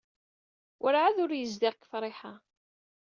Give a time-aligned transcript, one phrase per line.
[0.81, 2.33] Werɛad ur yezdiɣ deg Friḥa.